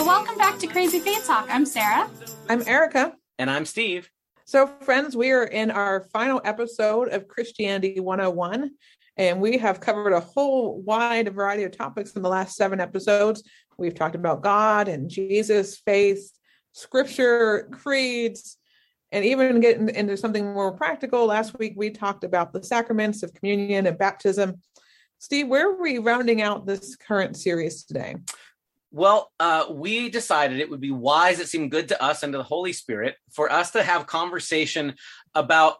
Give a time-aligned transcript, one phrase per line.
[0.00, 1.46] Well, welcome back to Crazy Faith Talk.
[1.50, 2.08] I'm Sarah.
[2.48, 3.12] I'm Erica.
[3.38, 4.08] And I'm Steve.
[4.46, 8.70] So, friends, we are in our final episode of Christianity 101,
[9.18, 13.42] and we have covered a whole wide variety of topics in the last seven episodes.
[13.76, 16.32] We've talked about God and Jesus, faith,
[16.72, 18.56] scripture, creeds,
[19.12, 21.26] and even getting into something more practical.
[21.26, 24.62] Last week, we talked about the sacraments of communion and baptism.
[25.18, 28.16] Steve, where are we rounding out this current series today?
[28.92, 32.38] Well, uh, we decided it would be wise, it seemed good to us and to
[32.38, 34.94] the Holy Spirit for us to have conversation
[35.34, 35.76] about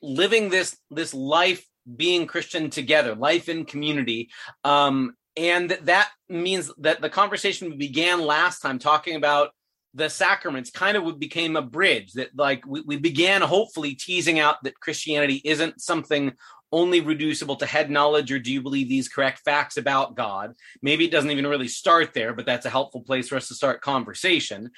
[0.00, 1.64] living this this life
[1.96, 4.30] being Christian together, life in community.
[4.62, 9.50] Um, and that means that the conversation we began last time talking about
[9.94, 14.56] the sacraments kind of became a bridge that like we, we began hopefully teasing out
[14.62, 16.32] that Christianity isn't something
[16.72, 20.54] only reducible to head knowledge or do you believe these correct facts about God?
[20.80, 23.54] Maybe it doesn't even really start there, but that's a helpful place for us to
[23.54, 24.70] start conversation.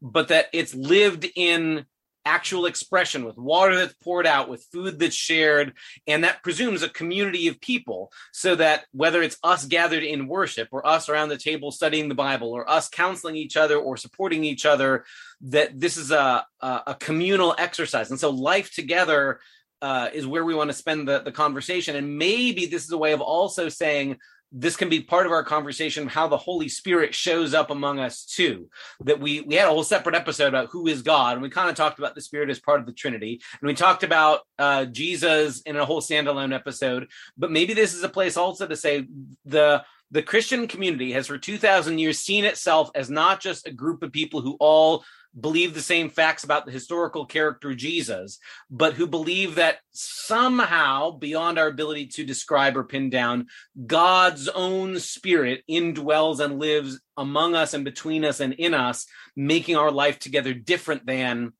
[0.00, 1.86] But that it's lived in
[2.24, 5.74] actual expression with water that's poured out, with food that's shared,
[6.06, 8.12] and that presumes a community of people.
[8.32, 12.14] So that whether it's us gathered in worship or us around the table studying the
[12.14, 15.04] Bible or us counseling each other or supporting each other,
[15.42, 18.10] that this is a, a, a communal exercise.
[18.10, 19.40] And so life together
[19.82, 21.96] uh, is where we want to spend the, the conversation.
[21.96, 24.16] And maybe this is a way of also saying
[24.52, 27.98] this can be part of our conversation of how the Holy Spirit shows up among
[27.98, 28.68] us too.
[29.00, 31.70] That we we had a whole separate episode about who is God, and we kind
[31.70, 34.84] of talked about the Spirit as part of the Trinity, and we talked about uh,
[34.84, 37.08] Jesus in a whole standalone episode.
[37.36, 39.06] But maybe this is a place also to say
[39.46, 43.72] the the Christian community has for two thousand years seen itself as not just a
[43.72, 45.02] group of people who all
[45.38, 48.38] believe the same facts about the historical character Jesus,
[48.70, 53.46] but who believe that somehow, beyond our ability to describe or pin down,
[53.86, 59.76] God's own spirit indwells and lives among us and between us and in us, making
[59.76, 61.52] our life together different than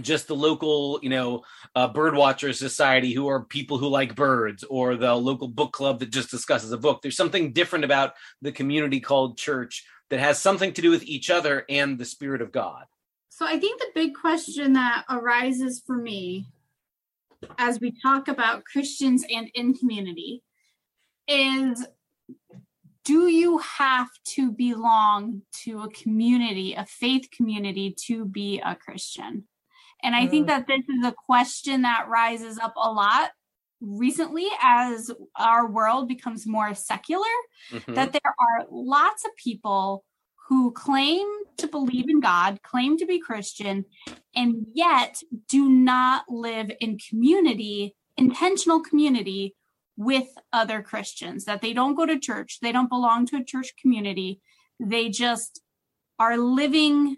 [0.00, 1.42] just the local, you know,
[1.74, 5.98] uh, bird watcher society who are people who like birds or the local book club
[5.98, 7.02] that just discusses a book.
[7.02, 11.28] There's something different about the community called church that has something to do with each
[11.28, 12.84] other and the spirit of God.
[13.40, 16.44] So I think the big question that arises for me
[17.56, 20.42] as we talk about Christians and in community
[21.26, 21.86] is
[23.02, 29.44] do you have to belong to a community, a faith community, to be a Christian?
[30.02, 33.30] And I think that this is a question that rises up a lot
[33.80, 37.24] recently as our world becomes more secular,
[37.72, 37.94] Mhm.
[37.94, 40.04] that there are lots of people
[40.50, 41.26] who claim
[41.58, 43.84] to believe in God, claim to be Christian,
[44.34, 49.54] and yet do not live in community, intentional community
[49.96, 53.74] with other Christians, that they don't go to church, they don't belong to a church
[53.80, 54.40] community,
[54.80, 55.62] they just
[56.18, 57.16] are living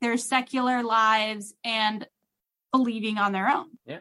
[0.00, 2.06] their secular lives and
[2.72, 3.66] believing on their own.
[3.84, 3.98] Yeah.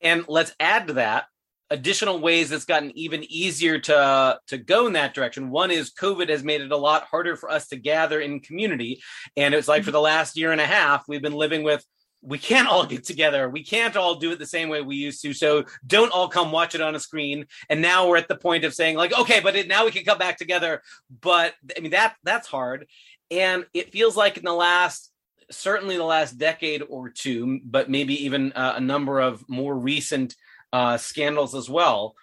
[0.00, 1.26] And let's add to that
[1.70, 5.50] additional ways it's gotten even easier to to go in that direction.
[5.50, 9.00] One is covid has made it a lot harder for us to gather in community.
[9.36, 11.84] And it's like for the last year and a half we've been living with
[12.22, 13.48] we can't all get together.
[13.48, 15.32] We can't all do it the same way we used to.
[15.32, 17.46] So don't all come watch it on a screen.
[17.68, 20.04] And now we're at the point of saying like okay but it, now we can
[20.04, 20.82] come back together.
[21.20, 22.86] But i mean that that's hard.
[23.30, 25.10] And it feels like in the last
[25.50, 30.34] certainly the last decade or two but maybe even uh, a number of more recent
[30.76, 32.14] uh, scandals as well.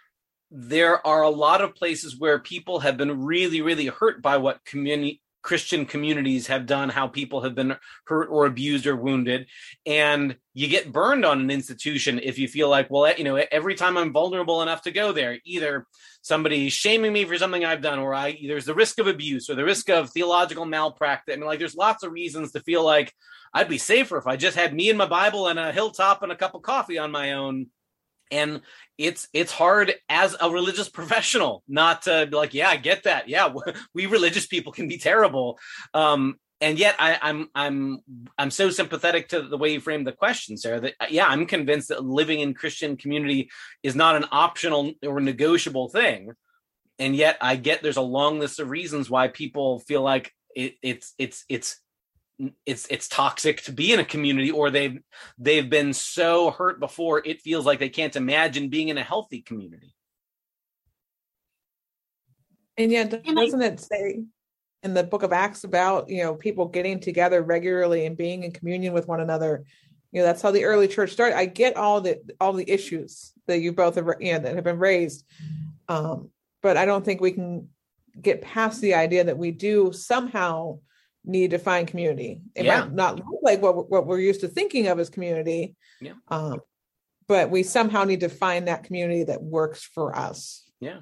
[0.52, 4.64] There are a lot of places where people have been really, really hurt by what
[4.64, 7.76] community Christian communities have done, how people have been
[8.06, 9.48] hurt or abused or wounded,
[9.86, 13.76] and you get burned on an institution if you feel like, well, you know, every
[13.76, 15.86] time I'm vulnerable enough to go there, either
[16.22, 19.56] somebody's shaming me for something I've done, or I there's the risk of abuse or
[19.56, 21.34] the risk of theological malpractice.
[21.34, 23.12] I mean, like, there's lots of reasons to feel like
[23.54, 26.32] I'd be safer if I just had me and my Bible and a hilltop and
[26.32, 27.68] a cup of coffee on my own
[28.34, 28.62] and
[28.98, 33.30] it's it's hard as a religious professional not to be like yeah i get that.
[33.30, 33.54] Yeah
[33.94, 35.60] we religious people can be terrible.
[35.94, 38.00] Um and yet I, i'm i'm
[38.38, 41.90] i'm so sympathetic to the way you framed the question sarah that yeah i'm convinced
[41.90, 43.50] that living in christian community
[43.82, 46.32] is not an optional or negotiable thing.
[47.00, 50.76] And yet i get there's a long list of reasons why people feel like it,
[50.82, 51.82] it's it's it's
[52.66, 55.00] it's it's toxic to be in a community or they've
[55.38, 59.42] they've been so hurt before it feels like they can't imagine being in a healthy
[59.42, 59.94] community.
[62.78, 64.24] And yet, doesn't it say
[64.82, 68.52] in the book of Acts about, you know, people getting together regularly and being in
[68.52, 69.66] communion with one another?
[70.12, 71.36] you know that's how the early church started.
[71.36, 74.64] I get all the all the issues that you both have you know, that have
[74.64, 75.26] been raised.
[75.88, 76.30] Um
[76.64, 77.68] but i don't think we can
[78.20, 80.80] get past the idea that we do somehow
[81.26, 82.82] need to find community it Yeah.
[82.82, 86.14] might not look like what, what we're used to thinking of as community Yeah.
[86.28, 86.60] um
[87.28, 91.00] but we somehow need to find that community that works for us Yeah.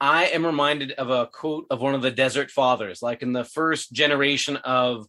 [0.00, 3.44] I am reminded of a quote of one of the desert fathers, like in the
[3.44, 5.06] first generation of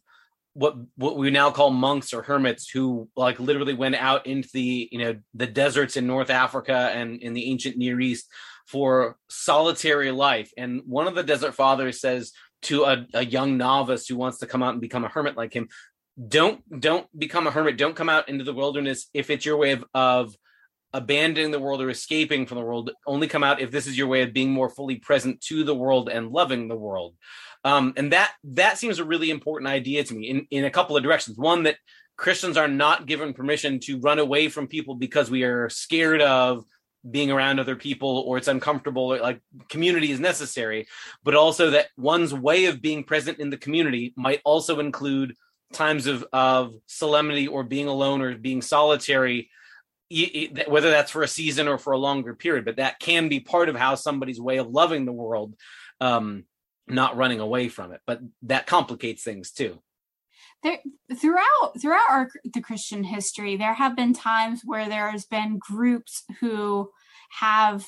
[0.54, 4.88] what what we now call monks or hermits who like literally went out into the
[4.90, 8.26] you know the deserts in North Africa and in the ancient Near East
[8.70, 10.52] for solitary life.
[10.56, 12.32] And one of the desert fathers says
[12.62, 15.52] to a, a young novice who wants to come out and become a hermit like
[15.52, 15.68] him,
[16.28, 19.72] don't don't become a hermit, don't come out into the wilderness if it's your way
[19.72, 20.34] of, of
[20.92, 22.90] abandoning the world or escaping from the world.
[23.06, 25.74] Only come out if this is your way of being more fully present to the
[25.74, 27.16] world and loving the world.
[27.64, 30.96] Um, and that that seems a really important idea to me in, in a couple
[30.96, 31.38] of directions.
[31.38, 31.76] One that
[32.16, 36.64] christians are not given permission to run away from people because we are scared of
[37.08, 40.86] being around other people or it's uncomfortable or like community is necessary
[41.24, 45.34] but also that one's way of being present in the community might also include
[45.72, 49.48] times of of solemnity or being alone or being solitary
[50.66, 53.68] whether that's for a season or for a longer period but that can be part
[53.68, 55.54] of how somebody's way of loving the world
[56.00, 56.44] um
[56.86, 59.80] not running away from it but that complicates things too
[60.62, 60.78] there
[61.16, 66.24] throughout throughout our the christian history there have been times where there has been groups
[66.40, 66.90] who
[67.38, 67.86] have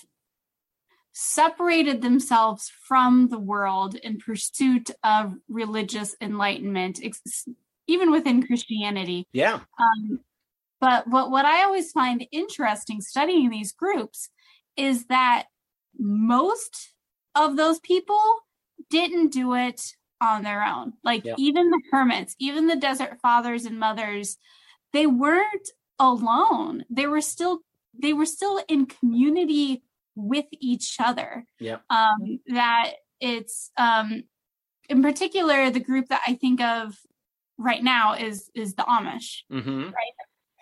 [1.12, 7.46] separated themselves from the world in pursuit of religious enlightenment ex-
[7.86, 9.26] even within christianity.
[9.32, 9.60] Yeah.
[9.78, 10.20] Um,
[10.80, 14.30] but what, what I always find interesting studying these groups
[14.76, 15.44] is that
[15.98, 16.94] most
[17.34, 18.20] of those people
[18.90, 19.80] didn't do it
[20.22, 20.94] on their own.
[21.02, 21.34] Like Yeah.
[21.36, 24.38] even the hermits, even the desert fathers and mothers,
[24.92, 26.84] they weren't alone.
[26.88, 27.60] They were still
[28.00, 29.82] they were still in community
[30.14, 31.44] with each other.
[31.58, 31.78] Yeah.
[31.90, 34.24] Um, that it's um,
[34.88, 36.96] in particular the group that I think of
[37.58, 39.90] right now is is the Amish hmm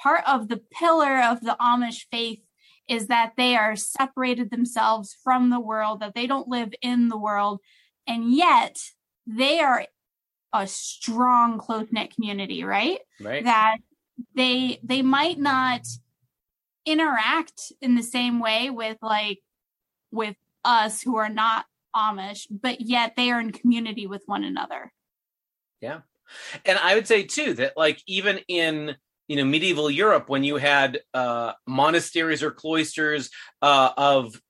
[0.03, 2.41] part of the pillar of the Amish faith
[2.89, 7.19] is that they are separated themselves from the world, that they don't live in the
[7.19, 7.61] world,
[8.07, 8.79] and yet
[9.37, 9.87] they are
[10.53, 12.99] a strong, close knit community, right?
[13.21, 13.79] right That
[14.35, 15.83] they they might not
[16.85, 19.41] interact in the same way with like
[20.11, 24.93] with us who are not Amish, but yet they are in community with one another.
[25.81, 26.01] Yeah.
[26.65, 28.95] And i would say too that like even in
[29.27, 33.31] you know medieval europe when you had uh monasteries or cloisters
[33.63, 34.41] uh of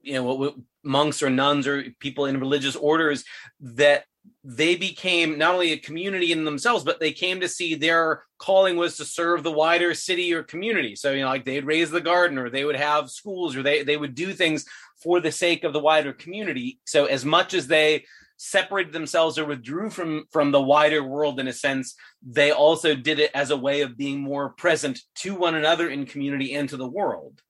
[0.00, 3.24] you know what, what monks or nuns or people in religious orders
[3.60, 4.04] that
[4.42, 8.76] they became not only a community in themselves but they came to see their calling
[8.76, 10.96] was to serve the wider city or community.
[10.96, 13.82] So you know like they'd raise the garden or they would have schools or they
[13.82, 14.64] they would do things
[15.02, 16.80] for the sake of the wider community.
[16.86, 18.04] So as much as they
[18.36, 21.94] separated themselves or withdrew from from the wider world in a sense
[22.26, 26.06] they also did it as a way of being more present to one another in
[26.06, 27.42] community and to the world.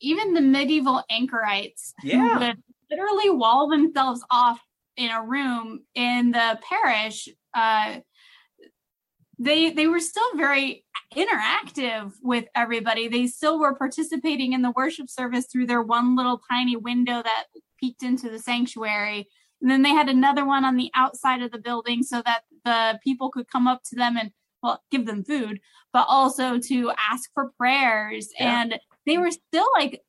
[0.00, 2.38] Even the medieval anchorites Yeah.
[2.38, 2.56] would
[2.90, 4.60] literally wall themselves off
[4.96, 7.96] in a room in the parish uh
[9.38, 10.84] they they were still very
[11.14, 13.08] interactive with everybody.
[13.08, 17.44] They still were participating in the worship service through their one little tiny window that
[17.78, 19.28] peeked into the sanctuary.
[19.60, 22.98] And then they had another one on the outside of the building so that the
[23.04, 24.30] people could come up to them and
[24.62, 25.60] well give them food
[25.92, 28.28] but also to ask for prayers.
[28.38, 28.60] Yeah.
[28.60, 30.02] and they were still like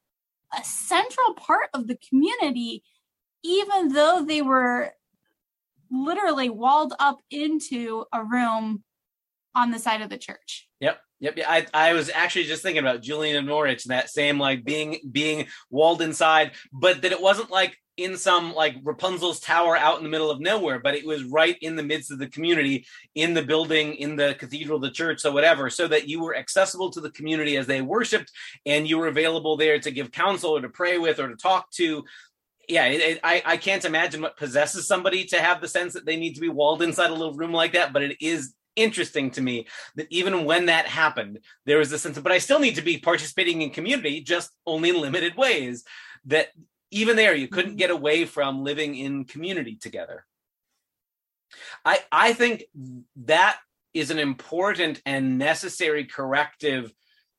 [0.58, 2.84] a central part of the community
[3.44, 4.94] even though they were
[5.90, 8.84] literally walled up into a room
[9.56, 10.68] on the side of the church.
[10.80, 11.00] Yep.
[11.20, 11.38] Yep.
[11.38, 11.50] Yeah.
[11.50, 15.00] I, I was actually just thinking about Julian of Norwich and that same like being
[15.12, 20.04] being walled inside, but that it wasn't like in some like Rapunzel's tower out in
[20.04, 23.34] the middle of nowhere, but it was right in the midst of the community, in
[23.34, 27.02] the building, in the cathedral, the church, so whatever, so that you were accessible to
[27.02, 28.32] the community as they worshipped
[28.68, 31.72] and you were available there to give counsel or to pray with or to talk
[31.72, 32.06] to.
[32.68, 36.18] Yeah, it, I, I can't imagine what possesses somebody to have the sense that they
[36.18, 39.42] need to be walled inside a little room like that, but it is interesting to
[39.42, 42.76] me that even when that happened, there was a sense of, but I still need
[42.76, 45.84] to be participating in community, just only in limited ways.
[46.26, 46.50] That
[46.92, 47.78] even there, you couldn't mm-hmm.
[47.78, 50.26] get away from living in community together.
[51.86, 52.64] I I think
[53.26, 53.58] that
[53.94, 56.92] is an important and necessary corrective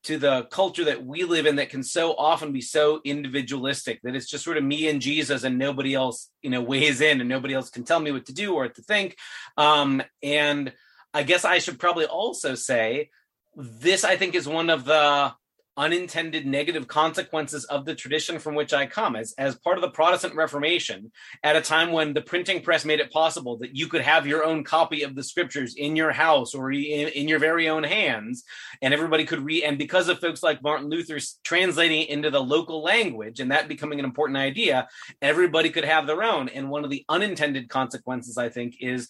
[0.09, 4.17] to the culture that we live in that can so often be so individualistic that
[4.17, 7.29] it's just sort of me and Jesus and nobody else, you know, weighs in and
[7.29, 9.19] nobody else can tell me what to do or to think.
[9.59, 10.73] Um, and
[11.12, 13.11] I guess I should probably also say
[13.55, 15.35] this, I think, is one of the
[15.78, 19.16] unintended negative consequences of the tradition from which I come.
[19.16, 23.00] As, as part of the Protestant Reformation at a time when the printing press made
[23.00, 26.54] it possible that you could have your own copy of the scriptures in your house
[26.54, 28.44] or in, in your very own hands
[28.82, 32.42] and everybody could read and because of folks like Martin Luther's translating it into the
[32.42, 34.88] local language and that becoming an important idea
[35.23, 36.49] everybody could have their own.
[36.49, 39.08] And one of the unintended consequences I think is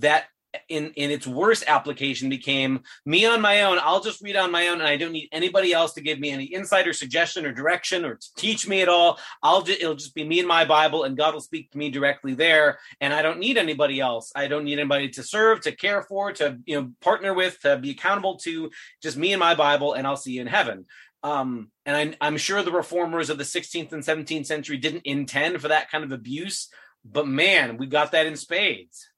[0.00, 0.24] that
[0.68, 3.78] in in its worst application became me on my own.
[3.82, 6.30] I'll just read on my own and i don't need anybody else to give me
[6.30, 9.18] any insight or suggestion or direction or to teach me at all.
[9.42, 11.90] I'll just it'll just be me and my bible and god will speak to me
[11.90, 14.32] directly there and i don't need anybody else.
[14.34, 17.76] I don't need anybody to serve to care for to you know partner with to
[17.76, 18.70] be accountable to
[19.02, 20.86] just me and my bible and i'll see you in heaven.
[21.22, 25.60] Um, and I, i'm sure the reformers of the 16th and 17th century didn't intend
[25.60, 26.68] for that kind of abuse
[27.04, 29.08] but man we got that in spades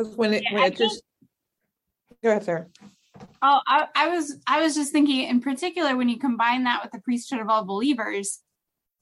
[0.00, 1.02] Because when it, Yeah, when it just
[2.22, 2.66] go ahead, Sarah.
[3.42, 6.92] Oh, I, I was I was just thinking in particular when you combine that with
[6.92, 8.40] the priesthood of all believers,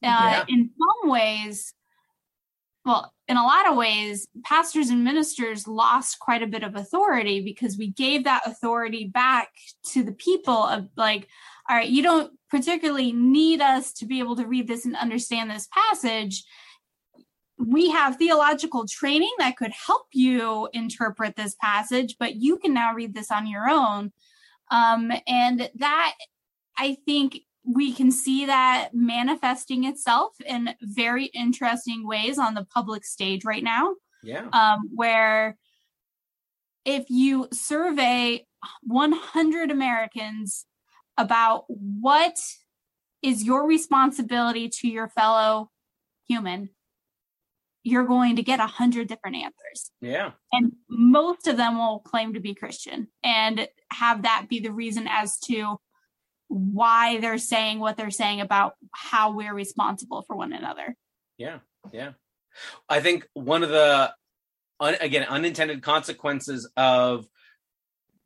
[0.03, 0.45] uh, Yeah.
[0.49, 1.73] in some ways,
[2.85, 7.43] well, in a lot of ways, pastors and ministers lost quite a bit of authority
[7.43, 9.51] because we gave that authority back
[9.93, 11.29] to the people of like,
[11.69, 15.51] all right, you don't particularly need us to be able to read this and understand
[15.51, 16.45] this passage.
[17.59, 22.95] We have theological training that could help you interpret this passage, but you can now
[22.95, 24.13] read this on your own.
[24.71, 26.15] Um, and that,
[26.77, 33.05] I think, we can see that manifesting itself in very interesting ways on the public
[33.05, 35.59] stage right now yeah um, where
[36.89, 38.47] if you survey
[38.85, 40.65] 100 Americans
[41.19, 42.39] about what
[43.23, 45.71] is your responsibility to your fellow
[46.27, 46.71] human,
[47.89, 49.91] you're going to get a 100 different answers.
[50.01, 54.73] yeah And most of them will claim to be Christian and have that be the
[54.73, 55.79] reason as to
[56.49, 60.97] why they're saying what they're saying about how we're responsible for one another.
[61.37, 61.59] Yeah,
[61.93, 62.13] yeah.
[62.89, 64.13] I think one of the
[64.81, 67.27] un, again unintended consequences of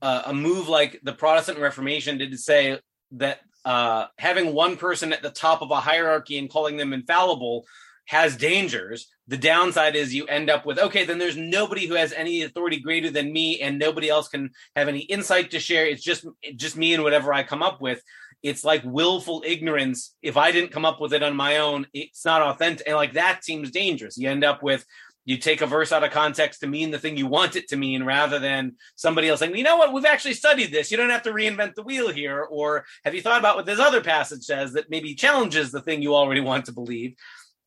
[0.01, 2.79] uh, a move like the Protestant Reformation did to say
[3.13, 7.65] that uh, having one person at the top of a hierarchy and calling them infallible
[8.07, 9.09] has dangers.
[9.29, 12.81] The downside is you end up with okay, then there's nobody who has any authority
[12.81, 15.87] greater than me, and nobody else can have any insight to share.
[15.87, 18.03] It's just just me and whatever I come up with.
[18.43, 20.17] It's like willful ignorance.
[20.21, 22.87] If I didn't come up with it on my own, it's not authentic.
[22.87, 24.19] And like that seems dangerous.
[24.19, 24.85] You end up with
[25.25, 27.77] you take a verse out of context to mean the thing you want it to
[27.77, 30.91] mean rather than somebody else saying, you know what, we've actually studied this.
[30.91, 32.43] You don't have to reinvent the wheel here.
[32.43, 36.03] Or have you thought about what this other passage says that maybe challenges the thing
[36.03, 37.15] you already want to believe?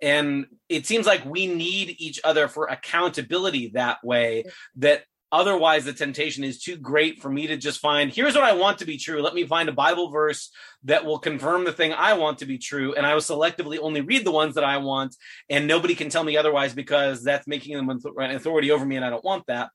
[0.02, 4.46] And it seems like we need each other for accountability that way,
[4.78, 8.54] that otherwise the temptation is too great for me to just find here's what I
[8.54, 9.22] want to be true.
[9.22, 10.52] Let me find a Bible verse
[10.84, 12.94] that will confirm the thing I want to be true.
[12.94, 15.16] And I will selectively only read the ones that I want.
[15.50, 18.96] And nobody can tell me otherwise because that's making them authority over me.
[18.96, 19.70] And I don't want that.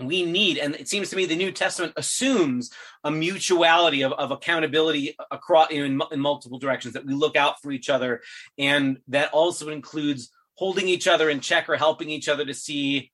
[0.00, 2.70] We need, and it seems to me the New Testament assumes
[3.04, 7.36] a mutuality of, of accountability across you know, in, in multiple directions, that we look
[7.36, 8.22] out for each other.
[8.58, 13.10] And that also includes holding each other in check or helping each other to see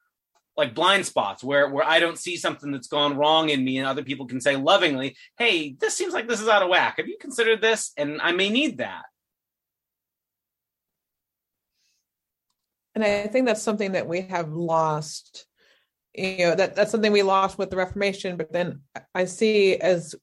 [0.56, 3.86] like blind spots where where I don't see something that's gone wrong in me and
[3.86, 6.94] other people can say lovingly, "Hey, this seems like this is out of whack.
[6.98, 9.04] Have you considered this?" And I may need that.
[12.94, 15.46] And I think that's something that we have lost.
[16.14, 18.82] You know, that that's something we lost with the Reformation, but then
[19.14, 20.14] I see as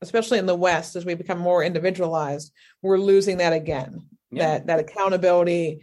[0.00, 2.52] especially in the West, as we become more individualized,
[2.82, 4.06] we're losing that again.
[4.30, 4.58] Yeah.
[4.58, 5.80] That that accountability,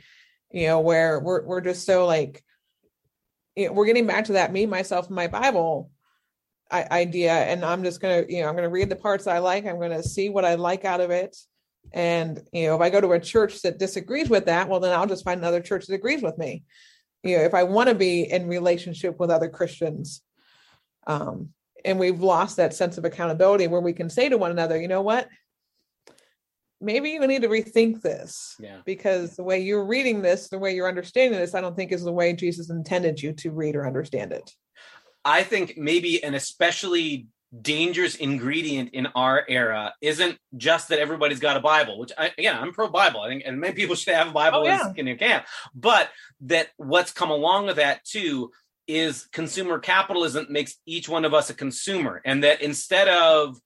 [0.52, 2.44] you know, where we're we're just so like
[3.56, 5.90] you know, we're getting back to that me, myself, my Bible
[6.70, 7.34] I, idea.
[7.34, 10.04] And I'm just gonna, you know, I'm gonna read the parts I like, I'm gonna
[10.04, 11.36] see what I like out of it.
[11.94, 14.92] And you know, if I go to a church that disagrees with that, well, then
[14.98, 16.64] I'll just find another church that agrees with me.
[17.26, 20.22] You know, if I want to be in relationship with other Christians,
[21.08, 21.50] um,
[21.84, 24.88] and we've lost that sense of accountability where we can say to one another, you
[24.88, 25.28] know what?
[26.80, 28.82] Maybe you need to rethink this Yeah.
[28.86, 32.04] because the way you're reading this, the way you're understanding this, I don't think is
[32.04, 34.52] the way Jesus intended you to read or understand it.
[35.24, 37.28] I think maybe and especially
[37.62, 42.58] dangerous ingredient in our era isn't just that everybody's got a Bible, which I, again
[42.58, 43.22] I'm pro Bible.
[43.22, 44.92] I think, and many people should have a Bible Oh, yeah.
[44.96, 45.46] in their camp.
[45.74, 46.10] But
[46.42, 48.52] that what's come along with that too
[48.88, 53.58] is consumer capitalism makes each one of us a consumer, and that instead of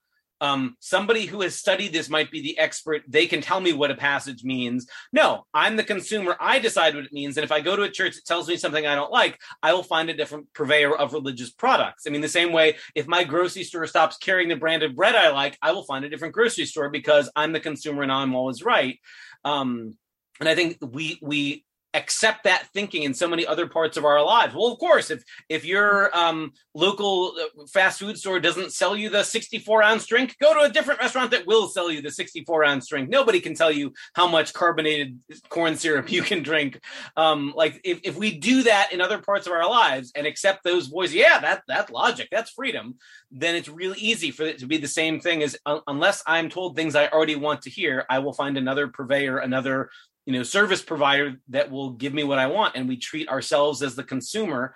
[0.42, 3.04] um, somebody who has studied this might be the expert.
[3.08, 4.88] They can tell me what a passage means.
[5.12, 6.36] No, I'm the consumer.
[6.40, 7.38] I decide what it means.
[7.38, 9.74] And if I go to a church that tells me something I don't like, I
[9.74, 12.06] will find a different purveyor of religious products.
[12.08, 15.16] I mean, the same way, if my grocery store stops carrying the brand of bread
[15.16, 18.36] I like, I will find a different grocery store because I'm the consumer and I'm
[18.36, 19.00] always right.
[19.44, 19.98] Um,
[20.40, 24.24] and I think we we accept that thinking in so many other parts of our
[24.24, 24.54] lives.
[24.54, 29.10] Well, of course, if if your um, local uh, fast food store doesn't sell you
[29.10, 32.64] the 64 ounce drink, go to a different restaurant that will sell you the 64
[32.64, 33.10] ounce drink.
[33.10, 35.20] Nobody can tell you how much carbonated
[35.50, 36.80] corn syrup you can drink.
[37.18, 40.64] Um, like if, if we do that in other parts of our lives and accept
[40.64, 42.96] those voices, yeah, that that's logic, that's freedom.
[43.32, 46.50] Then it's really easy for it to be the same thing as uh, unless I'm
[46.50, 49.90] told things I already want to hear, I will find another purveyor, another
[50.30, 52.76] you know service provider that will give me what i want.
[52.76, 54.76] And we treat ourselves as the consumer.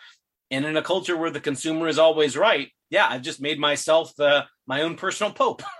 [0.49, 4.15] And in a culture where the consumer is always right yeah i've just made myself
[4.15, 5.61] the my own personal pope.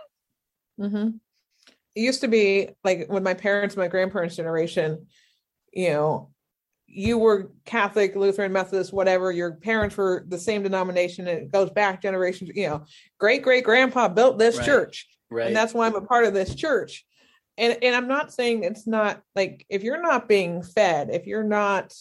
[0.80, 1.10] Mm-hmm.
[1.96, 5.06] it used to be like when my parents my grandparents generation
[5.72, 6.32] you know
[6.88, 12.01] you were catholic lutheran methodist whatever your parents were the same denomination it goes back
[12.01, 12.86] generations you know
[13.20, 14.65] great great grandpa built this Right.
[14.65, 15.08] church.
[15.30, 15.48] Right.
[15.48, 17.06] and that's why i'm a part of this church
[17.58, 21.44] and and i'm not saying it's not like if you're not being fed if you're
[21.44, 21.94] not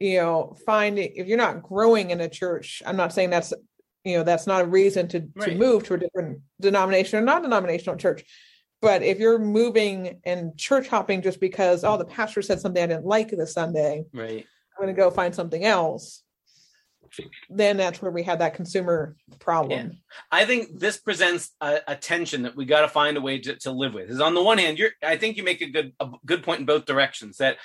[0.00, 3.52] you know finding if you're not growing in a church i'm not saying that's
[4.04, 7.96] you know that's not a reason to to move to a different denomination or non-denominational
[7.96, 8.24] church.
[8.82, 12.86] But if you're moving and church hopping just because oh the pastor said something i
[12.86, 14.46] didn't like this sunday right.
[14.76, 16.22] I'm going to go find something else
[17.50, 19.98] then that's where we have that consumer problem
[20.30, 23.56] I think this presents a, a tension that we got to find a way to,
[23.60, 24.10] to live with.
[24.10, 26.60] Is on the one hand, you're I think you make a good a good point
[26.60, 27.38] in both directions.
[27.38, 27.58] That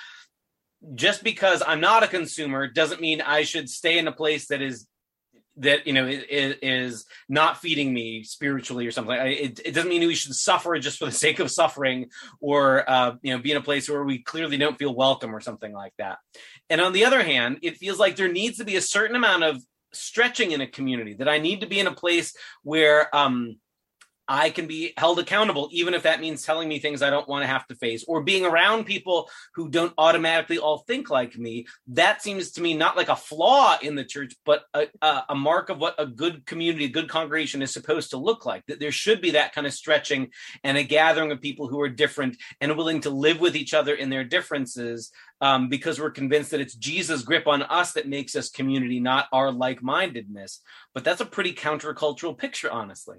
[0.96, 4.62] just because I'm not a consumer doesn't mean I should stay in a place that
[4.62, 4.88] is
[5.60, 9.16] that you know is, is not feeding me spiritually or something.
[9.16, 13.16] It, it doesn't mean we should suffer just for the sake of suffering, or uh,
[13.22, 15.94] you know, be in a place where we clearly don't feel welcome or something like
[15.98, 16.20] that.
[16.70, 19.44] And on the other hand, it feels like there needs to be a certain amount
[19.44, 23.58] of stretching in a community that I need to be in a place where um
[24.30, 27.42] I can be held accountable, even if that means telling me things I don't want
[27.42, 31.66] to have to face, or being around people who don't automatically all think like me.
[31.88, 35.36] That seems to me not like a flaw in the church, but a, a, a
[35.36, 38.64] mark of what a good community, a good congregation is supposed to look like.
[38.68, 40.30] That there should be that kind of stretching
[40.64, 43.96] and a gathering of people who are different and willing to live with each other
[43.96, 45.12] in their differences
[45.42, 49.28] um, because we're convinced that it's Jesus' grip on us that makes us community, not
[49.34, 50.62] our like mindedness.
[50.94, 53.18] But that's a pretty countercultural picture, honestly.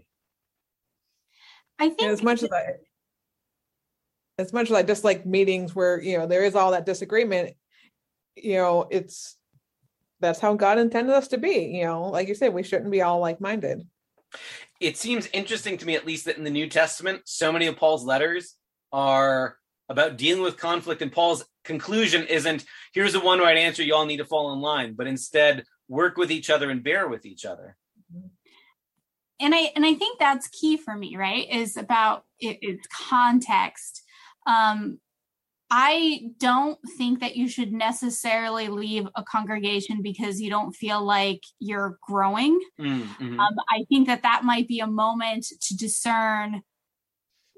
[1.80, 2.74] I think And as much as I
[4.38, 7.56] as much as I dislike meetings where you know there is all that disagreement,
[8.36, 9.36] you know, it's
[10.20, 11.72] that's how God intended us to be.
[11.74, 13.86] You know, like you said, we shouldn't be all like minded.
[14.78, 17.76] It seems interesting to me, at least, that in the New Testament, so many of
[17.76, 18.56] Paul's letters
[18.92, 19.56] are
[19.88, 24.06] about dealing with conflict, and Paul's conclusion isn't here's the one right answer, you all
[24.06, 27.44] need to fall in line, but instead work with each other and bear with each
[27.44, 27.76] other.
[29.40, 31.48] And I and I think that's key for me, right?
[31.50, 34.02] Is about it, it's context.
[34.46, 34.98] Um,
[35.70, 41.42] I don't think that you should necessarily leave a congregation because you don't feel like
[41.60, 42.60] you're growing.
[42.78, 43.38] Mm, mhm.
[43.38, 46.62] Um, I think that that might be a moment to discern.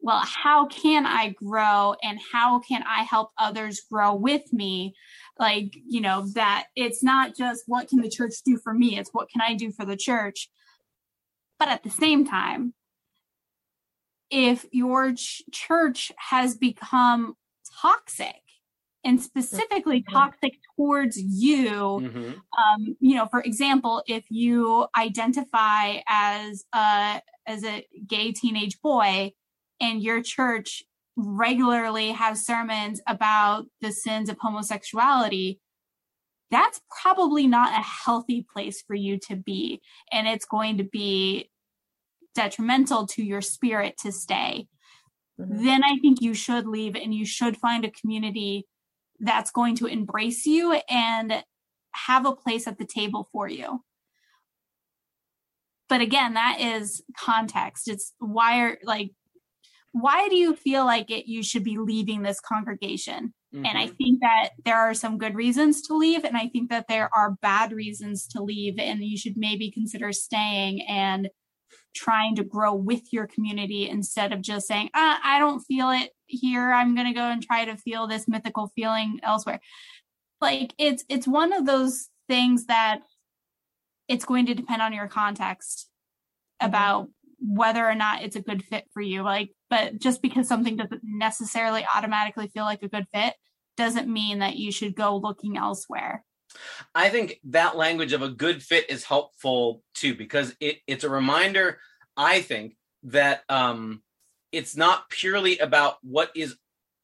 [0.05, 4.95] Well, how can I grow, and how can I help others grow with me?
[5.39, 9.11] Like you know that it's not just what can the church do for me; it's
[9.13, 10.51] what can I do for the church
[11.63, 12.75] but at the same time
[14.31, 17.35] if your ch- church has become
[17.81, 18.43] toxic
[19.05, 20.13] and specifically Mhm.
[20.13, 21.69] toxic towards you
[22.01, 22.43] Mhm.
[22.59, 29.33] um, you know for example if you identify as a as a gay teenage boy
[29.81, 30.83] and your church
[31.15, 35.61] regularly has sermons about the sins of homosexuality
[36.51, 41.49] that's probably not a healthy place for you to be and it's going to be
[42.35, 44.67] detrimental to your spirit to stay
[45.39, 45.65] Mhm.
[45.65, 48.67] then i think you should leave and you should find a community
[49.21, 51.45] that's going to embrace you and
[51.93, 53.81] have a place at the table for you
[55.89, 59.11] but again that is context it's why are like
[59.93, 63.97] why do you feel like it you should be leaving this congregation and I Mhm.
[63.97, 67.37] think that there are some good reasons to leave, and I think that there are
[67.43, 71.29] bad reasons to leave, and you should maybe consider staying and
[71.95, 76.11] trying to grow with your community instead of just saying, ah, I don't feel it
[76.27, 76.73] here.
[76.73, 79.61] I'm gonna go and try to feel this mythical feeling elsewhere.
[80.41, 83.01] Like it's it's one of those things that
[84.09, 85.89] it's going to depend on your context
[86.61, 89.23] about whether or not it's a good fit for you.
[89.23, 93.35] Like, but just because something doesn't necessarily automatically feel like a good fit
[93.77, 96.25] doesn't mean that you should go looking elsewhere.
[96.95, 101.11] I think that language of a good fit is helpful too, because it, it's a
[101.11, 101.79] reminder,
[102.17, 104.03] I think, that um,
[104.53, 106.57] it's not purely about what is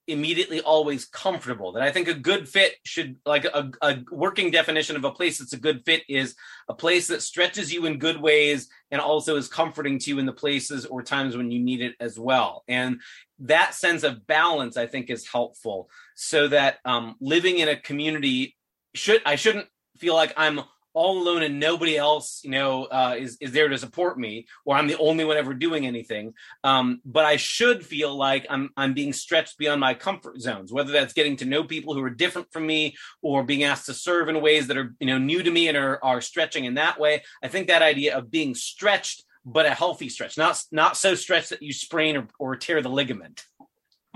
[0.08, 4.96] immediately always comfortable that i think a good fit should like a, a working definition
[4.96, 6.34] of a place that's a good fit is
[6.70, 10.24] a place that stretches you in good ways and also is comforting to you in
[10.24, 12.64] the places or times when you need it as well.
[12.68, 13.02] And
[13.40, 18.56] that sense of balance i think is helpful so that um, living in a community
[18.98, 20.60] should i shouldn't feel like i'm
[20.98, 24.76] all alone and nobody else, you know, uh, is is there to support me, or
[24.76, 26.34] I'm the only one ever doing anything.
[26.64, 30.90] Um, but I should feel like I'm I'm being stretched beyond my comfort zones, whether
[30.90, 34.28] that's getting to know people who are different from me, or being asked to serve
[34.28, 36.98] in ways that are you know new to me and are are stretching in that
[36.98, 37.22] way.
[37.44, 41.50] I think that idea of being stretched, but a healthy stretch, not not so stretched
[41.50, 43.44] that you sprain or, or tear the ligament.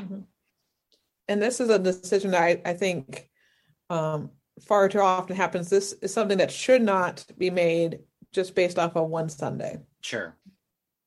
[0.01, 0.21] Mm-hmm.
[1.29, 3.29] And this is a decision I I think
[3.89, 5.71] um, far too often happens.
[5.71, 8.01] This is something that should not be made
[8.33, 9.81] just based off of one Sunday.
[10.01, 10.35] Sure.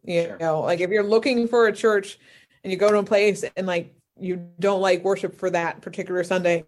[0.03, 0.37] You sure.
[0.39, 2.19] know, like if you're looking for a church
[2.63, 6.23] and you go to a place and like you don't like worship for that particular
[6.23, 6.65] Sunday,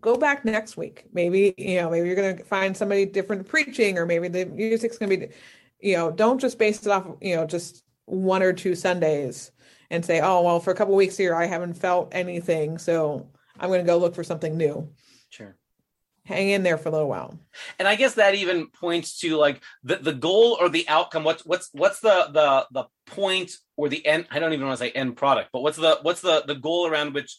[0.00, 1.04] go back next week.
[1.12, 4.98] Maybe, you know, maybe you're going to find somebody different preaching or maybe the music's
[4.98, 5.32] going to be,
[5.80, 9.50] you know, don't just base it off, you know, just one or two Sundays
[9.90, 12.78] and say, oh, well, for a couple weeks here, I haven't felt anything.
[12.78, 14.88] So I'm going to go look for something new.
[15.30, 15.56] Sure
[16.24, 17.38] hang in there for a little while.
[17.78, 21.24] And i guess that even points to like the, the goal or the outcome.
[21.24, 24.84] What's what's what's the the the point or the end i don't even want to
[24.84, 27.36] say end product but what's the what's the the goal around which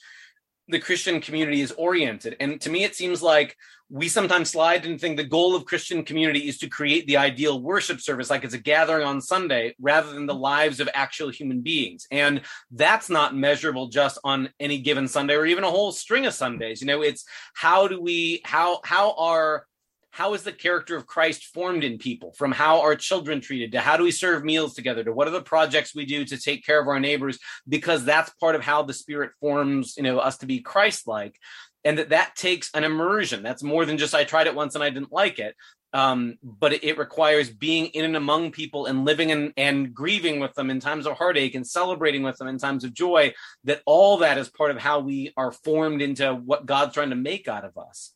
[0.67, 2.35] the Christian community is oriented.
[2.39, 3.55] And to me, it seems like
[3.89, 7.61] we sometimes slide and think the goal of Christian community is to create the ideal
[7.61, 11.61] worship service, like it's a gathering on Sunday, rather than the lives of actual human
[11.61, 12.07] beings.
[12.09, 16.33] And that's not measurable just on any given Sunday or even a whole string of
[16.33, 16.81] Sundays.
[16.81, 19.67] You know, it's how do we, how, how are
[20.15, 22.31] how is the character of Christ formed in people?
[22.37, 23.73] From how our children treated?
[23.73, 25.03] To how do we serve meals together?
[25.03, 27.37] To what are the projects we do to take care of our neighbors?
[27.67, 31.37] Because that's part of how the spirit forms you know us to be Christ like
[31.83, 33.43] and that that takes an immersion.
[33.43, 35.53] That's more than just I tried it once and I didn't like it.
[35.91, 40.39] Um, but it, it, requires being in and among people and living and, and grieving
[40.39, 43.81] with them in times of heartache and celebrating with them in times of joy that
[43.85, 47.47] all that is part of how we are formed into what God's trying to make
[47.47, 48.14] out of us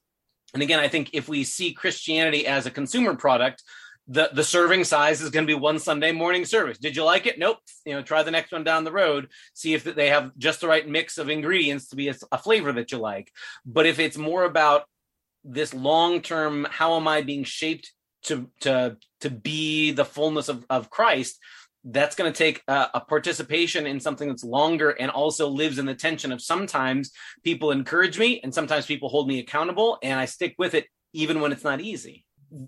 [0.54, 3.64] and again, I think if we see Christianity as a consumer product,
[4.08, 6.80] the the serving size is going to be one Sunday morning service.
[6.80, 7.38] Did you like it?
[7.38, 7.60] Nope.
[7.86, 9.30] You know, try the next one down the road.
[9.54, 12.72] See if they have just the right mix of ingredients to be a, a flavor
[12.74, 13.32] that you like.
[13.66, 14.86] But if it's more about
[15.44, 17.92] this long term, how am I being shaped
[18.24, 21.40] to to to be the fullness of of Christ?
[21.92, 25.86] That's going to take a, a, participation in something that's longer and also lives in
[25.86, 27.12] the tension of sometimes
[27.44, 31.42] people encourage me and sometimes people hold me accountable and I stick with it even
[31.42, 32.26] when it's not easy.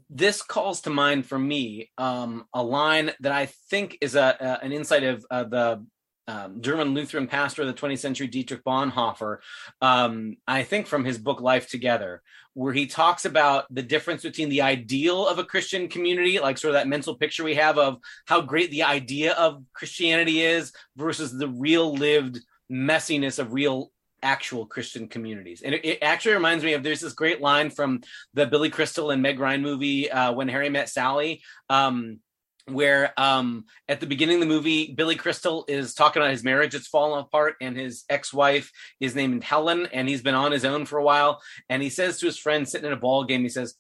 [0.10, 4.66] This calls to mind for me um, a line that I think is a, a
[4.66, 5.86] an insight of uh, the
[6.28, 9.38] um, German Lutheran pastor of the 20th century, Dietrich Bonhoeffer,
[9.82, 12.22] um, I think from his book Life Together,
[12.54, 16.70] where he talks about the difference between the ideal of a Christian community, like sort
[16.70, 21.32] of that mental picture we have of how great the idea of Christianity is, versus
[21.32, 22.40] the real lived
[22.72, 23.92] messiness of real
[24.24, 25.62] actual Christian communities.
[25.62, 28.02] And it, it, actually reminds me of there's this great line from
[28.34, 31.42] the Billy Crystal and Meg Ryan movie, uh, When Harry Met Sally.
[31.70, 32.20] Um,
[32.68, 36.74] where um, at the beginning of the movie, Billy Crystal is talking about his marriage
[36.74, 40.86] that's fallen apart, and his ex-wife is named Helen, and he's been on his own
[40.86, 41.42] for a while.
[41.70, 43.76] And he says to his friend sitting in a ball game, he says,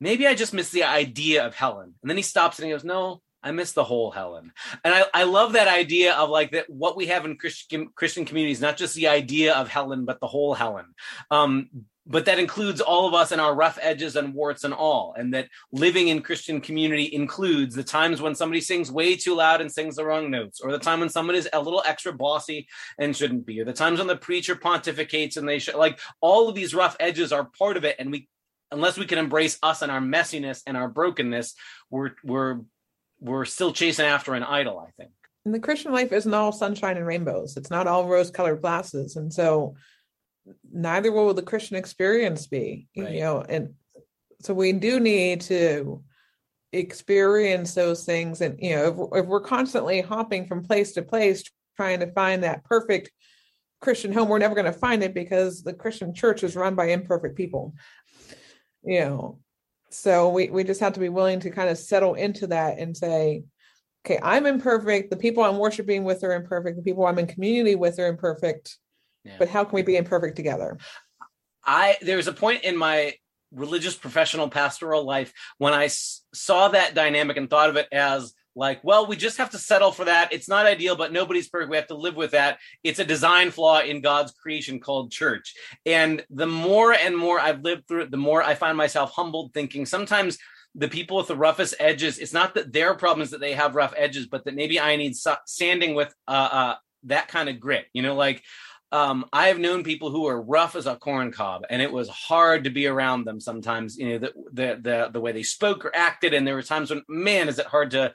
[0.00, 2.84] "Maybe I just miss the idea of Helen." And then he stops and he goes,
[2.84, 4.52] "No, I miss the whole Helen.
[4.82, 8.24] And I, I love that idea of like that what we have in Christian Christian
[8.24, 10.86] communities, not just the idea of Helen, but the whole Helen.
[11.30, 11.68] Um,
[12.06, 15.32] but that includes all of us and our rough edges and warts and all and
[15.32, 19.70] that living in christian community includes the times when somebody sings way too loud and
[19.70, 23.16] sings the wrong notes or the time when someone is a little extra bossy and
[23.16, 26.54] shouldn't be or the times when the preacher pontificates and they should like all of
[26.54, 28.28] these rough edges are part of it and we
[28.70, 31.54] unless we can embrace us and our messiness and our brokenness
[31.90, 32.60] we're we're
[33.20, 35.10] we're still chasing after an idol i think.
[35.46, 37.58] And the christian life isn't all sunshine and rainbows.
[37.58, 39.16] It's not all rose colored glasses.
[39.16, 39.76] And so
[40.70, 43.12] neither will the Christian experience be, right.
[43.12, 43.74] you know, and
[44.40, 46.02] so we do need to
[46.72, 48.40] experience those things.
[48.40, 51.44] And, you know, if, if we're constantly hopping from place to place,
[51.76, 53.10] trying to find that perfect
[53.80, 56.86] Christian home, we're never going to find it because the Christian church is run by
[56.86, 57.74] imperfect people,
[58.82, 59.38] you know.
[59.90, 62.96] So we, we just have to be willing to kind of settle into that and
[62.96, 63.44] say,
[64.04, 65.10] okay, I'm imperfect.
[65.10, 66.76] The people I'm worshiping with are imperfect.
[66.76, 68.76] The people I'm in community with are imperfect.
[69.24, 69.36] Yeah.
[69.38, 70.78] But how can we be imperfect together?
[71.64, 73.14] I there was a point in my
[73.52, 78.34] religious professional pastoral life when I s- saw that dynamic and thought of it as
[78.56, 80.32] like, well, we just have to settle for that.
[80.32, 81.70] It's not ideal, but nobody's perfect.
[81.70, 82.58] We have to live with that.
[82.84, 85.54] It's a design flaw in God's creation called church.
[85.84, 89.52] And the more and more I've lived through it, the more I find myself humbled
[89.54, 90.38] thinking sometimes
[90.76, 93.76] the people with the roughest edges, it's not that their problem is that they have
[93.76, 97.60] rough edges, but that maybe I need sa- sanding with uh, uh, that kind of
[97.60, 97.86] grit.
[97.92, 98.42] You know, like
[98.94, 102.08] um, I have known people who are rough as a corn cob, and it was
[102.08, 103.98] hard to be around them sometimes.
[103.98, 106.90] You know, the the the, the way they spoke or acted, and there were times
[106.90, 108.14] when, man, is it hard to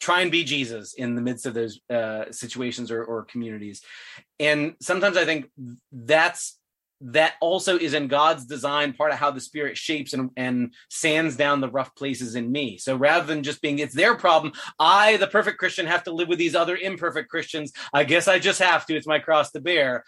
[0.00, 3.80] try and be Jesus in the midst of those uh, situations or, or communities.
[4.40, 5.50] And sometimes I think
[5.92, 6.57] that's
[7.00, 11.36] that also is in God's design, part of how the spirit shapes and, and sands
[11.36, 12.78] down the rough places in me.
[12.78, 16.28] So rather than just being it's their problem, I, the perfect Christian, have to live
[16.28, 17.72] with these other imperfect Christians.
[17.92, 18.96] I guess I just have to.
[18.96, 20.04] It's my cross to bear.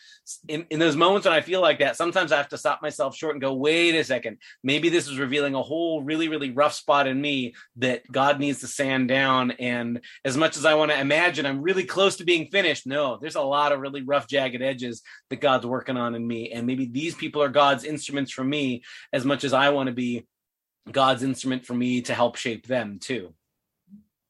[0.48, 3.16] In, in those moments when I feel like that, sometimes I have to stop myself
[3.16, 4.38] short and go, wait a second.
[4.64, 8.60] Maybe this is revealing a whole really, really rough spot in me that God needs
[8.60, 9.52] to sand down.
[9.52, 13.18] And as much as I want to imagine I'm really close to being finished, no,
[13.20, 16.50] there's a lot of really rough, jagged edges that God's working on in me.
[16.50, 19.92] And maybe these people are God's instruments for me as much as I want to
[19.92, 20.26] be
[20.90, 23.34] God's instrument for me to help shape them too.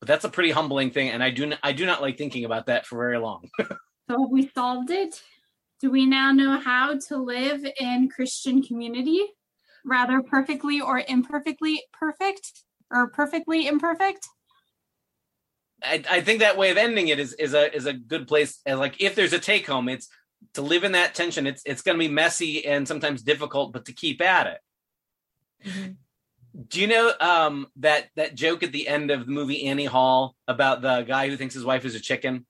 [0.00, 2.44] But that's a pretty humbling thing, and I do not, I do not like thinking
[2.44, 3.50] about that for very long.
[4.10, 5.22] So we solved it?
[5.80, 9.20] Do we now know how to live in Christian community?
[9.84, 12.64] Rather perfectly or imperfectly perfect?
[12.90, 14.26] Or perfectly imperfect?
[15.82, 18.60] I, I think that way of ending it is is a is a good place.
[18.66, 20.08] And like if there's a take home, it's
[20.54, 21.46] to live in that tension.
[21.46, 25.96] It's it's going to be messy and sometimes difficult, but to keep at it.
[26.68, 30.34] Do you know um, that that joke at the end of the movie Annie Hall
[30.48, 32.46] about the guy who thinks his wife is a chicken?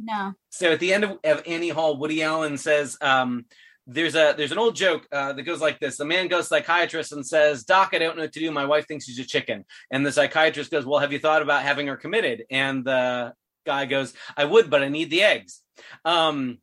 [0.00, 0.32] No.
[0.50, 3.46] So at the end of, of Annie Hall, Woody Allen says, um,
[3.86, 6.50] "There's a there's an old joke uh, that goes like this: The man goes to
[6.50, 8.50] the psychiatrist and says, Doc, I don't know what to do.
[8.50, 11.62] My wife thinks she's a chicken.' And the psychiatrist goes, Well, have you thought about
[11.62, 13.34] having her committed?' And the
[13.66, 15.62] guy goes, I would, but I need the eggs."
[16.04, 16.58] Um,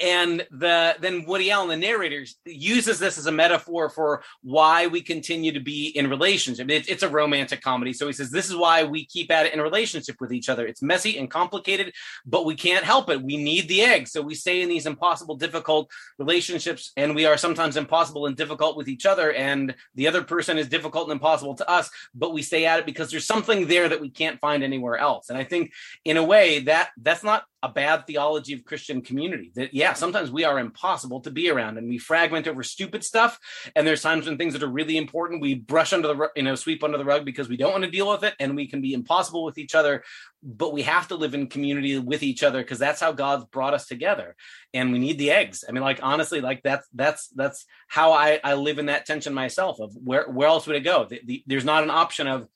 [0.00, 5.02] and the then Woody Allen, the narrator, uses this as a metaphor for why we
[5.02, 6.70] continue to be in relationship.
[6.70, 9.54] It, it's a romantic comedy, so he says this is why we keep at it
[9.54, 10.66] in relationship with each other.
[10.66, 11.92] It's messy and complicated,
[12.24, 13.22] but we can't help it.
[13.22, 17.36] We need the egg, so we stay in these impossible, difficult relationships, and we are
[17.36, 21.54] sometimes impossible and difficult with each other, and the other person is difficult and impossible
[21.56, 24.62] to us, but we stay at it because there's something there that we can't find
[24.62, 25.28] anywhere else.
[25.28, 25.72] And I think,
[26.04, 29.52] in a way, that that's not a bad theology of Christian community.
[29.54, 33.38] That yeah, sometimes we are impossible to be around, and we fragment over stupid stuff.
[33.76, 36.54] And there's times when things that are really important we brush under the you know
[36.54, 38.80] sweep under the rug because we don't want to deal with it, and we can
[38.80, 40.02] be impossible with each other.
[40.42, 43.74] But we have to live in community with each other because that's how God's brought
[43.74, 44.36] us together,
[44.72, 45.64] and we need the eggs.
[45.68, 49.34] I mean, like honestly, like that's that's that's how I I live in that tension
[49.34, 49.80] myself.
[49.80, 51.04] Of where where else would it go?
[51.04, 52.48] The, the, there's not an option of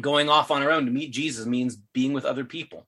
[0.00, 2.86] going off on our own to meet Jesus means being with other people.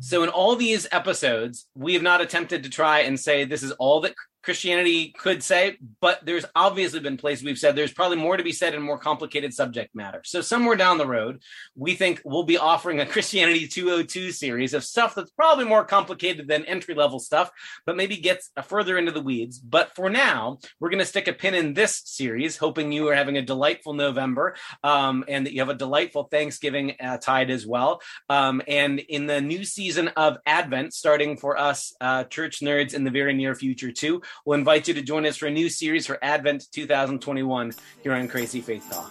[0.00, 3.72] So, in all these episodes, we have not attempted to try and say this is
[3.72, 8.36] all that Christianity could say, but there's obviously been places we've said there's probably more
[8.36, 10.22] to be said in more complicated subject matter.
[10.24, 11.42] So, somewhere down the road,
[11.74, 16.48] we think we'll be offering a Christianity 202 series of stuff that's probably more complicated
[16.48, 17.50] than entry level stuff,
[17.86, 19.58] but maybe gets further into the weeds.
[19.58, 23.14] But for now, we're going to stick a pin in this series, hoping you are
[23.14, 27.66] having a delightful November um, and that you have a delightful Thanksgiving uh, tide as
[27.66, 28.00] well.
[28.28, 33.04] Um, and in the new season of Advent, starting for us uh, church nerds in
[33.04, 36.06] the very near future, too, we'll invite you to join us for a new series
[36.06, 39.10] for Advent 2021 here on Crazy Faith Talk.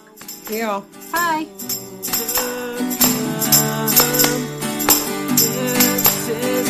[0.50, 0.82] Yeah.
[1.12, 1.46] Hi.
[6.30, 6.69] This